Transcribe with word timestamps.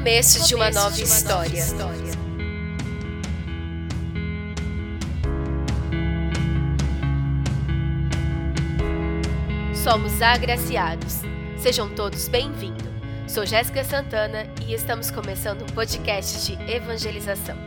começo 0.00 0.48
de 0.48 0.54
uma 0.54 0.70
nova 0.70 0.98
história. 0.98 1.62
Somos 9.74 10.22
agraciados. 10.22 11.20
Sejam 11.58 11.94
todos 11.94 12.28
bem-vindos. 12.28 12.88
Sou 13.28 13.44
Jéssica 13.44 13.84
Santana 13.84 14.46
e 14.66 14.72
estamos 14.72 15.10
começando 15.10 15.64
um 15.64 15.74
podcast 15.74 16.46
de 16.46 16.72
evangelização. 16.72 17.58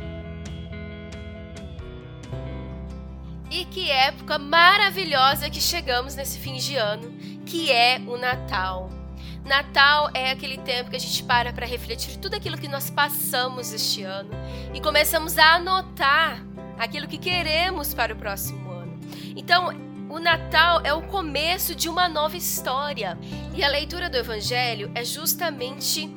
E 3.52 3.64
que 3.66 3.92
época 3.92 4.40
maravilhosa 4.40 5.52
que 5.52 5.62
chegamos 5.62 6.16
nesse 6.16 6.40
fim 6.40 6.56
de 6.56 6.78
ano, 6.78 7.14
que 7.46 7.72
é 7.72 8.02
o 8.08 8.18
Natal. 8.18 9.03
Natal 9.46 10.10
é 10.14 10.32
aquele 10.32 10.58
tempo 10.58 10.90
que 10.90 10.96
a 10.96 11.00
gente 11.00 11.22
para 11.24 11.52
para 11.52 11.66
refletir 11.66 12.18
tudo 12.18 12.36
aquilo 12.36 12.58
que 12.58 12.68
nós 12.68 12.90
passamos 12.90 13.74
este 13.74 14.04
ano 14.04 14.30
e 14.74 14.80
começamos 14.80 15.38
a 15.38 15.56
anotar 15.56 16.42
aquilo 16.78 17.08
que 17.08 17.18
queremos 17.18 17.94
para 17.94 18.14
o 18.14 18.16
próximo 18.16 18.72
ano. 18.72 19.00
Então, 19.36 19.70
o 20.10 20.20
Natal 20.20 20.82
é 20.84 20.94
o 20.94 21.02
começo 21.02 21.76
de 21.76 21.90
uma 21.90 22.08
nova 22.08 22.38
história. 22.38 23.18
E 23.56 23.64
a 23.64 23.68
leitura 23.68 24.10
do 24.10 24.18
Evangelho 24.18 24.92
é 24.96 25.04
justamente 25.04 26.10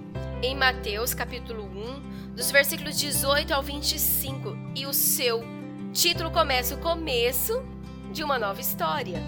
em 0.42 0.54
Mateus, 0.54 1.14
capítulo 1.14 1.64
1, 1.64 2.34
dos 2.36 2.50
versículos 2.50 2.98
18 2.98 3.52
ao 3.52 3.62
25. 3.62 4.56
E 4.74 4.86
o 4.86 4.92
seu 4.92 5.42
título 5.92 6.30
começa 6.30 6.74
o 6.74 6.78
começo 6.78 7.64
de 8.12 8.22
uma 8.22 8.38
nova 8.38 8.60
história. 8.60 9.20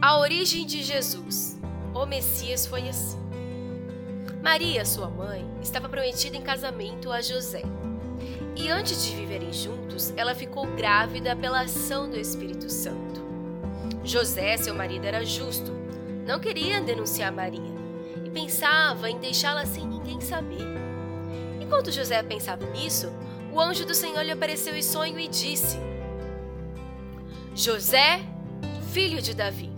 A 0.00 0.18
origem 0.18 0.66
de 0.66 0.82
Jesus 0.82 1.60
o 1.94 2.04
Messias 2.06 2.66
foi 2.66 2.88
assim. 2.88 3.18
Maria, 4.42 4.84
sua 4.84 5.08
mãe, 5.08 5.48
estava 5.62 5.88
prometida 5.88 6.36
em 6.36 6.42
casamento 6.42 7.10
a 7.10 7.22
José. 7.22 7.62
E 8.56 8.68
antes 8.68 9.04
de 9.04 9.16
viverem 9.16 9.52
juntos, 9.52 10.12
ela 10.16 10.34
ficou 10.34 10.66
grávida 10.66 11.34
pela 11.34 11.62
ação 11.62 12.10
do 12.10 12.18
Espírito 12.18 12.68
Santo. 12.68 13.22
José, 14.04 14.56
seu 14.56 14.74
marido, 14.74 15.06
era 15.06 15.24
justo, 15.24 15.72
não 16.26 16.38
queria 16.38 16.80
denunciar 16.80 17.32
Maria 17.32 17.74
e 18.24 18.30
pensava 18.30 19.08
em 19.10 19.18
deixá-la 19.18 19.64
sem 19.64 19.86
ninguém 19.86 20.20
saber. 20.20 20.64
Enquanto 21.60 21.90
José 21.90 22.22
pensava 22.22 22.66
nisso, 22.66 23.10
o 23.52 23.60
anjo 23.60 23.86
do 23.86 23.94
Senhor 23.94 24.22
lhe 24.22 24.30
apareceu 24.30 24.76
em 24.76 24.82
sonho 24.82 25.18
e 25.18 25.26
disse: 25.26 25.78
José, 27.54 28.20
filho 28.92 29.22
de 29.22 29.34
Davi, 29.34 29.73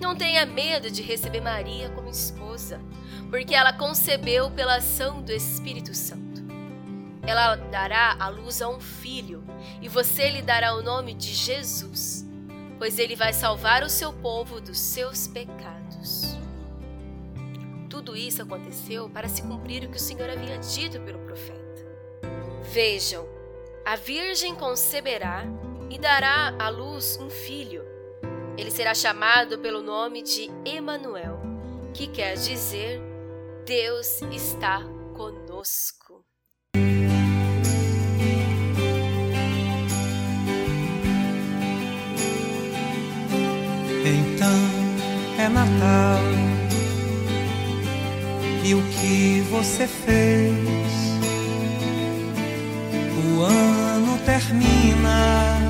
não 0.00 0.14
tenha 0.14 0.44
medo 0.46 0.90
de 0.90 1.02
receber 1.02 1.40
Maria 1.40 1.90
como 1.90 2.08
esposa, 2.08 2.80
porque 3.30 3.54
ela 3.54 3.72
concebeu 3.72 4.50
pela 4.50 4.76
ação 4.76 5.22
do 5.22 5.32
Espírito 5.32 5.94
Santo. 5.94 6.42
Ela 7.26 7.56
dará 7.56 8.16
a 8.18 8.28
luz 8.28 8.60
a 8.60 8.68
um 8.68 8.80
filho, 8.80 9.42
e 9.80 9.88
você 9.88 10.28
lhe 10.30 10.42
dará 10.42 10.74
o 10.74 10.82
nome 10.82 11.14
de 11.14 11.32
Jesus, 11.32 12.26
pois 12.78 12.98
ele 12.98 13.16
vai 13.16 13.32
salvar 13.32 13.82
o 13.82 13.88
seu 13.88 14.12
povo 14.12 14.60
dos 14.60 14.78
seus 14.78 15.26
pecados. 15.26 16.36
Tudo 17.88 18.16
isso 18.16 18.42
aconteceu 18.42 19.08
para 19.08 19.28
se 19.28 19.42
cumprir 19.42 19.84
o 19.84 19.88
que 19.88 19.96
o 19.96 20.00
Senhor 20.00 20.28
havia 20.28 20.58
dito 20.58 21.00
pelo 21.00 21.20
profeta. 21.20 21.64
Vejam, 22.72 23.26
a 23.84 23.96
virgem 23.96 24.54
conceberá 24.54 25.44
e 25.88 25.98
dará 25.98 26.54
à 26.58 26.68
luz 26.68 27.18
um 27.20 27.30
filho 27.30 27.93
ele 28.56 28.70
será 28.70 28.94
chamado 28.94 29.58
pelo 29.58 29.82
nome 29.82 30.22
de 30.22 30.50
Emanuel, 30.64 31.40
que 31.92 32.06
quer 32.06 32.34
dizer 32.34 33.00
Deus 33.66 34.20
está 34.32 34.82
conosco. 35.14 36.24
Então 44.06 44.48
é 45.38 45.48
Natal 45.48 46.20
e 48.62 48.74
o 48.74 48.82
que 48.82 49.40
você 49.50 49.86
fez? 49.86 50.54
O 53.16 53.42
ano 53.42 54.18
termina 54.24 55.63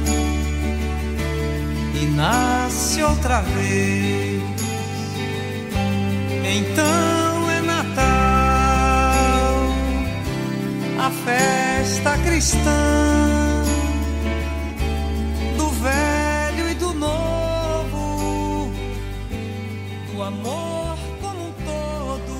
nasce 2.14 3.02
outra 3.02 3.40
vez. 3.40 4.42
Então 6.46 7.50
é 7.50 7.60
Natal, 7.60 8.04
a 11.00 11.10
festa 11.10 12.16
cristã 12.18 13.62
do 15.56 15.68
velho 15.70 16.70
e 16.70 16.74
do 16.74 16.92
novo, 16.94 18.70
do 20.12 20.22
amor 20.22 20.96
como 21.20 21.48
um 21.48 21.52
todo. 21.64 22.34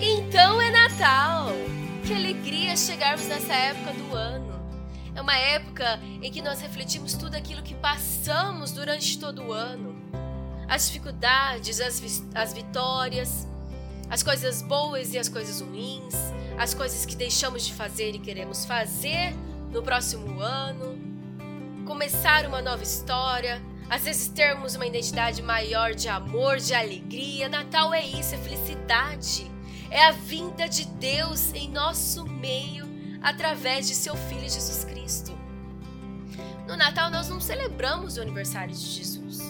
Então 0.00 0.60
é 0.60 0.70
Natal. 0.70 1.48
Que 2.04 2.12
alegria 2.12 2.76
chegarmos 2.76 3.26
nessa 3.26 3.54
época 3.54 3.94
do 3.94 4.14
ano. 4.14 4.63
É 5.14 5.20
uma 5.20 5.36
época 5.36 6.00
em 6.20 6.30
que 6.30 6.42
nós 6.42 6.60
refletimos 6.60 7.14
tudo 7.14 7.36
aquilo 7.36 7.62
que 7.62 7.74
passamos 7.74 8.72
durante 8.72 9.18
todo 9.18 9.42
o 9.44 9.52
ano. 9.52 9.94
As 10.68 10.86
dificuldades, 10.86 11.80
as, 11.80 12.02
as 12.34 12.52
vitórias, 12.52 13.46
as 14.10 14.22
coisas 14.22 14.60
boas 14.62 15.14
e 15.14 15.18
as 15.18 15.28
coisas 15.28 15.60
ruins, 15.60 16.14
as 16.58 16.74
coisas 16.74 17.06
que 17.06 17.14
deixamos 17.14 17.64
de 17.64 17.72
fazer 17.72 18.14
e 18.14 18.18
queremos 18.18 18.64
fazer 18.64 19.34
no 19.70 19.82
próximo 19.82 20.40
ano, 20.40 20.98
começar 21.84 22.46
uma 22.46 22.60
nova 22.62 22.82
história, 22.82 23.62
às 23.88 24.02
vezes 24.02 24.28
termos 24.28 24.74
uma 24.74 24.86
identidade 24.86 25.42
maior 25.42 25.94
de 25.94 26.08
amor, 26.08 26.58
de 26.58 26.74
alegria. 26.74 27.48
Natal 27.48 27.92
é 27.92 28.04
isso, 28.04 28.34
é 28.34 28.38
felicidade. 28.38 29.50
É 29.90 30.06
a 30.06 30.10
vinda 30.10 30.68
de 30.68 30.86
Deus 30.86 31.52
em 31.52 31.70
nosso 31.70 32.26
meio 32.26 32.88
através 33.22 33.86
de 33.86 33.94
seu 33.94 34.16
Filho 34.16 34.42
Jesus 34.42 34.84
Cristo. 34.84 34.93
No 36.66 36.76
Natal, 36.76 37.10
nós 37.10 37.28
não 37.28 37.40
celebramos 37.40 38.16
o 38.16 38.22
aniversário 38.22 38.74
de 38.74 38.80
Jesus, 38.80 39.40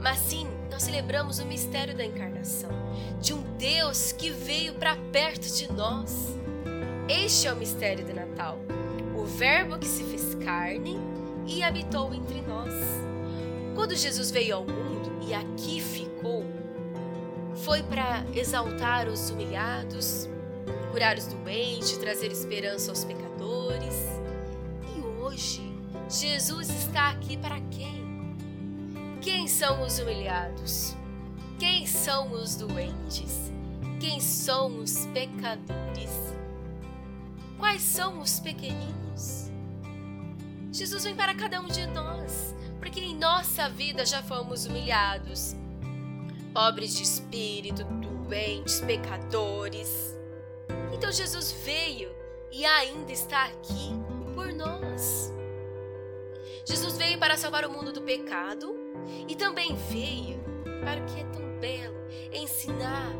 mas 0.00 0.18
sim 0.18 0.46
nós 0.70 0.82
celebramos 0.82 1.38
o 1.38 1.46
mistério 1.46 1.96
da 1.96 2.04
encarnação, 2.04 2.70
de 3.20 3.32
um 3.32 3.42
Deus 3.56 4.12
que 4.12 4.30
veio 4.30 4.74
para 4.74 4.96
perto 5.12 5.50
de 5.54 5.72
nós. 5.72 6.36
Este 7.08 7.48
é 7.48 7.52
o 7.52 7.56
mistério 7.56 8.04
do 8.04 8.12
Natal, 8.12 8.58
o 9.16 9.24
Verbo 9.24 9.78
que 9.78 9.86
se 9.86 10.04
fez 10.04 10.34
carne 10.44 10.98
e 11.46 11.62
habitou 11.62 12.12
entre 12.12 12.42
nós. 12.42 12.72
Quando 13.74 13.96
Jesus 13.96 14.30
veio 14.30 14.56
ao 14.56 14.64
mundo 14.64 15.10
e 15.26 15.32
aqui 15.32 15.80
ficou, 15.80 16.44
foi 17.64 17.82
para 17.82 18.24
exaltar 18.34 19.08
os 19.08 19.30
humilhados, 19.30 20.28
curar 20.92 21.16
os 21.16 21.26
doentes, 21.26 21.96
trazer 21.96 22.30
esperança 22.30 22.90
aos 22.90 23.04
pecadores. 23.04 23.94
Hoje, 25.30 25.62
Jesus 26.08 26.68
está 26.68 27.10
aqui 27.10 27.36
para 27.36 27.60
quem? 27.70 28.36
Quem 29.22 29.46
são 29.46 29.80
os 29.84 30.00
humilhados? 30.00 30.96
Quem 31.56 31.86
são 31.86 32.32
os 32.32 32.56
doentes? 32.56 33.52
Quem 34.00 34.18
são 34.18 34.80
os 34.80 35.06
pecadores? 35.06 36.34
Quais 37.56 37.80
são 37.80 38.20
os 38.20 38.40
pequeninos? 38.40 39.52
Jesus 40.72 41.04
vem 41.04 41.14
para 41.14 41.32
cada 41.32 41.60
um 41.60 41.68
de 41.68 41.86
nós, 41.86 42.52
porque 42.80 42.98
em 42.98 43.16
nossa 43.16 43.68
vida 43.68 44.04
já 44.04 44.24
fomos 44.24 44.66
humilhados, 44.66 45.54
pobres 46.52 46.92
de 46.96 47.04
espírito, 47.04 47.84
doentes, 47.84 48.80
pecadores. 48.80 50.12
Então 50.92 51.12
Jesus 51.12 51.52
veio 51.64 52.10
e 52.50 52.64
ainda 52.64 53.12
está 53.12 53.44
aqui 53.44 53.99
por 54.40 54.54
nós. 54.54 55.30
Jesus 56.64 56.96
veio 56.96 57.18
para 57.18 57.36
salvar 57.36 57.66
o 57.66 57.70
mundo 57.70 57.92
do 57.92 58.00
pecado 58.00 58.74
e 59.28 59.36
também 59.36 59.74
veio 59.90 60.40
para 60.82 61.02
o 61.02 61.04
que 61.04 61.20
é 61.20 61.24
tão 61.24 61.58
belo 61.58 61.96
ensinar 62.32 63.12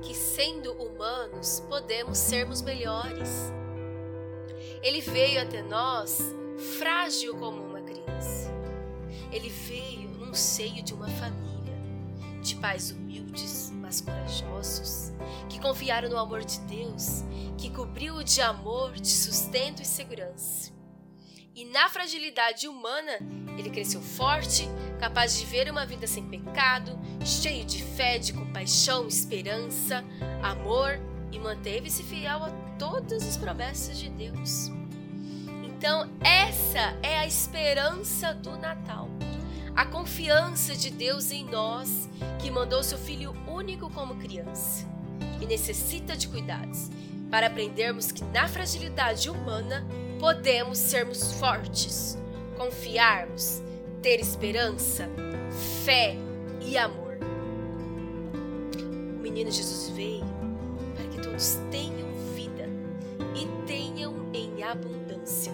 que, 0.00 0.14
sendo 0.14 0.72
humanos, 0.74 1.64
podemos 1.68 2.16
sermos 2.16 2.62
melhores. 2.62 3.52
Ele 4.80 5.00
veio 5.00 5.42
até 5.42 5.62
nós 5.62 6.20
frágil 6.78 7.36
como 7.36 7.60
uma 7.60 7.80
criança. 7.80 8.48
Ele 9.32 9.48
veio 9.48 10.10
num 10.10 10.32
seio 10.32 10.80
de 10.80 10.94
uma 10.94 11.08
família 11.08 11.57
pais 12.58 12.90
humildes, 12.90 13.72
mas 13.74 14.00
corajosos, 14.00 15.12
que 15.48 15.60
confiaram 15.60 16.08
no 16.08 16.18
amor 16.18 16.44
de 16.44 16.60
Deus, 16.60 17.24
que 17.56 17.70
cobriu 17.70 18.22
de 18.22 18.40
amor, 18.40 18.92
de 18.92 19.08
sustento 19.08 19.82
e 19.82 19.84
segurança. 19.84 20.72
E 21.54 21.64
na 21.64 21.88
fragilidade 21.88 22.68
humana, 22.68 23.18
ele 23.58 23.70
cresceu 23.70 24.00
forte, 24.00 24.68
capaz 25.00 25.36
de 25.36 25.44
viver 25.44 25.68
uma 25.70 25.84
vida 25.84 26.06
sem 26.06 26.24
pecado, 26.24 26.96
cheio 27.24 27.64
de 27.64 27.82
fé, 27.82 28.18
de 28.18 28.32
compaixão, 28.32 29.08
esperança, 29.08 30.04
amor 30.42 31.00
e 31.32 31.38
manteve-se 31.38 32.02
fiel 32.04 32.44
a 32.44 32.50
todas 32.78 33.26
as 33.26 33.36
promessas 33.36 33.98
de 33.98 34.08
Deus. 34.08 34.70
Então, 35.64 36.10
essa 36.20 36.96
é 37.02 37.18
a 37.18 37.26
esperança 37.26 38.32
do 38.34 38.56
Natal. 38.56 39.08
A 39.78 39.86
confiança 39.86 40.74
de 40.74 40.90
Deus 40.90 41.30
em 41.30 41.44
nós, 41.44 42.08
que 42.42 42.50
mandou 42.50 42.82
seu 42.82 42.98
Filho 42.98 43.32
único 43.46 43.88
como 43.88 44.16
criança 44.16 44.84
e 45.40 45.46
necessita 45.46 46.16
de 46.16 46.26
cuidados, 46.26 46.90
para 47.30 47.46
aprendermos 47.46 48.10
que 48.10 48.24
na 48.24 48.48
fragilidade 48.48 49.30
humana 49.30 49.86
podemos 50.18 50.78
sermos 50.78 51.34
fortes, 51.34 52.18
confiarmos, 52.56 53.62
ter 54.02 54.18
esperança, 54.18 55.08
fé 55.84 56.16
e 56.60 56.76
amor. 56.76 57.16
O 58.74 59.22
menino 59.22 59.48
Jesus 59.48 59.90
veio 59.90 60.26
para 60.96 61.06
que 61.06 61.20
todos 61.20 61.56
tenham 61.70 62.12
vida 62.34 62.68
e 63.32 63.46
tenham 63.64 64.28
em 64.34 64.60
abundância, 64.60 65.52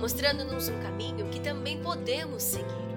mostrando-nos 0.00 0.70
um 0.70 0.80
caminho 0.80 1.28
que 1.28 1.40
também 1.40 1.78
podemos 1.82 2.42
seguir, 2.42 2.91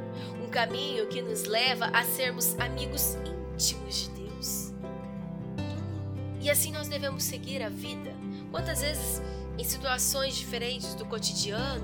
um 0.45 0.50
caminho 0.50 1.07
que 1.07 1.21
nos 1.21 1.45
leva 1.45 1.88
a 1.88 2.03
sermos 2.03 2.57
amigos 2.59 3.18
íntimos 3.53 3.95
de 3.95 4.09
Deus. 4.09 4.74
E 6.39 6.50
assim 6.50 6.71
nós 6.71 6.88
devemos 6.88 7.24
seguir 7.24 7.63
a 7.63 7.69
vida. 7.69 8.13
Quantas 8.51 8.81
vezes, 8.81 9.21
em 9.57 9.63
situações 9.63 10.36
diferentes 10.36 10.94
do 10.94 11.06
cotidiano, 11.06 11.83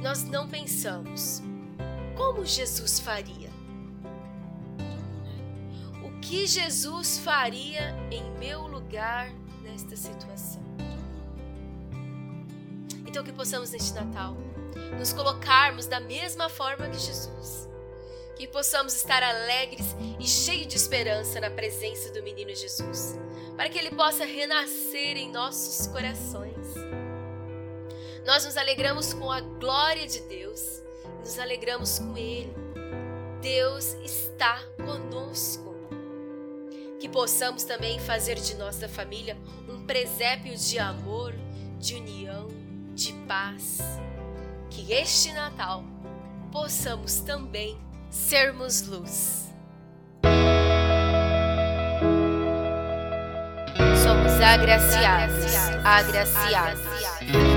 nós 0.00 0.22
não 0.22 0.48
pensamos 0.48 1.42
como 2.16 2.44
Jesus 2.44 3.00
faria? 3.00 3.50
O 6.04 6.20
que 6.20 6.46
Jesus 6.46 7.18
faria 7.18 7.94
em 8.10 8.22
meu 8.38 8.66
lugar 8.68 9.30
nesta 9.62 9.96
situação? 9.96 10.62
Então, 13.04 13.24
que 13.24 13.32
possamos 13.32 13.70
neste 13.70 13.92
Natal 13.94 14.36
nos 14.98 15.12
colocarmos 15.12 15.86
da 15.86 16.00
mesma 16.00 16.48
forma 16.48 16.88
que 16.88 16.98
Jesus. 16.98 17.68
Que 18.36 18.46
possamos 18.46 18.94
estar 18.94 19.22
alegres 19.22 19.96
e 20.20 20.26
cheios 20.26 20.66
de 20.66 20.76
esperança 20.76 21.40
na 21.40 21.50
presença 21.50 22.12
do 22.12 22.22
menino 22.22 22.54
Jesus, 22.54 23.18
para 23.56 23.68
que 23.68 23.78
ele 23.78 23.90
possa 23.90 24.24
renascer 24.24 25.16
em 25.16 25.30
nossos 25.32 25.86
corações 25.86 26.56
nós 28.26 28.44
nos 28.44 28.56
alegramos 28.56 29.14
com 29.14 29.30
a 29.30 29.40
glória 29.40 30.04
de 30.04 30.18
Deus, 30.22 30.82
nos 31.20 31.38
alegramos 31.38 32.00
com 32.00 32.18
Ele. 32.18 32.52
Deus 33.40 33.94
está 34.04 34.60
conosco. 34.84 35.76
Que 36.98 37.08
possamos 37.08 37.62
também 37.62 38.00
fazer 38.00 38.34
de 38.34 38.56
nossa 38.56 38.88
família 38.88 39.38
um 39.68 39.86
presépio 39.86 40.56
de 40.56 40.76
amor, 40.76 41.34
de 41.78 41.94
união, 41.94 42.48
de 42.96 43.12
paz. 43.28 43.78
Que 44.70 44.92
este 44.92 45.32
Natal 45.32 45.84
possamos 46.52 47.20
também 47.20 47.78
sermos 48.10 48.82
luz. 48.86 49.46
Somos 54.02 54.40
agraciados, 54.40 55.54
agraciados. 55.84 57.55